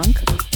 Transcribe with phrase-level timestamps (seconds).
[0.00, 0.49] Funk